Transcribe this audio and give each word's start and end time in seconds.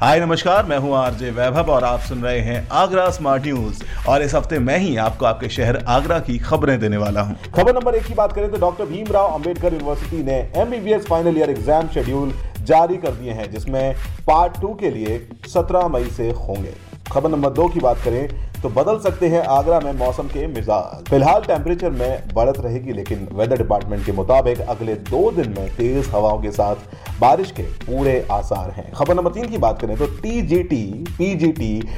hi, 0.00 0.18
नमस्कार, 0.20 0.64
मैं 0.66 0.76
हूँ 0.78 0.92
आरजे 0.94 1.30
वैभव 1.30 1.70
और 1.72 1.84
आप 1.84 2.00
सुन 2.00 2.22
रहे 2.22 2.40
हैं 2.40 2.66
आगरा 2.70 3.08
स्मार्ट 3.10 3.42
न्यूज़ 3.42 3.82
और 4.08 4.22
इस 4.22 4.34
हफ़्ते 4.34 4.58
मैं 4.58 4.76
ही 4.78 4.96
आपको 4.96 5.26
आपके 5.26 5.48
शहर 5.48 5.76
आगरा 5.88 6.18
की 6.20 6.36
खबरें 6.38 6.78
देने 6.80 6.96
वाला 6.96 7.20
हूँ। 7.20 7.36
खबर 7.54 7.74
नंबर 7.74 7.94
एक 7.94 8.04
की 8.06 8.14
बात 8.14 8.32
करें 8.32 8.50
तो 8.52 8.58
डॉक्टर 8.60 8.86
भीमराव 8.86 9.32
अंबेडकर 9.34 9.72
यूनिवर्सिटी 9.72 10.22
ने 10.22 10.36
MBBS 10.56 11.06
final 11.06 11.38
year 11.38 11.50
exam 11.50 11.88
schedule 11.88 12.32
जारी 12.60 12.96
कर 12.96 13.10
दिए 13.12 13.32
हैं, 13.32 13.50
जिसमें 13.52 13.94
पार्ट 14.26 14.60
टू 14.60 14.74
के 14.74 14.90
लिए 14.90 15.18
17 15.48 15.88
मई 15.88 16.04
से 16.16 16.30
होंगे। 16.40 16.74
खबर 17.12 17.30
नंबर 17.30 17.50
दो 17.52 17.68
की 17.68 17.80
बात 17.80 18.02
करें 18.04 18.45
तो 18.62 18.68
बदल 18.70 18.98
सकते 19.00 19.28
हैं 19.28 19.40
आगरा 19.46 19.78
में 19.80 19.92
मौसम 19.94 20.28
के 20.28 20.46
मिजाज। 20.46 21.04
फ़िलहाल 21.08 21.42
टेम्परेचर 21.42 21.90
में 21.90 22.22
बढ़त 22.34 22.60
रहेगी, 22.60 22.92
लेकिन 22.92 23.28
वेदर 23.32 23.58
डिपार्टमेंट 23.58 24.04
के 24.06 24.12
मुताबिक 24.12 24.60
अगले 24.60 24.94
दो 25.10 25.30
दिन 25.32 25.54
में 25.58 25.68
तेज 25.76 26.08
हवाओं 26.08 26.40
के 26.42 26.50
साथ 26.50 27.20
बारिश 27.20 27.50
के 27.50 27.62
पूरे 27.62 28.26
आसार 28.32 28.70
हैं। 28.70 28.90
खबर 28.92 29.14
नंबर 29.14 29.32
तीन 29.32 29.48
की 29.48 29.58
बात 29.58 29.80
करें 29.80 29.96
तो 29.96 30.06
टीजीटी 30.22 30.84
पीजीटी 31.18 31.88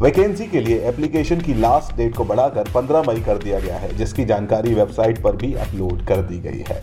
वैकेंसी 0.00 0.46
के 0.46 0.60
लिए 0.60 0.78
एप्लीकेशन 0.88 1.40
की 1.40 1.54
लास्ट 1.54 1.96
डेट 1.96 2.16
को 2.16 2.24
बढ़ाकर 2.24 2.70
15 2.72 3.08
मई 3.08 3.20
कर 3.20 3.38
दिया 3.38 3.60
गया 3.60 3.76
है, 3.76 3.96
जिसकी 3.96 4.24
जानकारी 4.24 4.74
वेबसाइट 4.74 5.22
पर 5.22 5.36
भी 5.36 5.54
अपलोड 5.56 6.04
कर 6.06 6.22
दी 6.22 6.38
गई 6.40 6.64
है। 6.68 6.82